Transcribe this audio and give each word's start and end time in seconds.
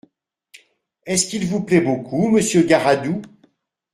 Est-ce 1.05 1.27
qu’il 1.27 1.45
vous 1.45 1.61
plaît 1.63 1.79
beaucoup, 1.79 2.27
Monsieur 2.29 2.63
Garadoux? 2.63 3.21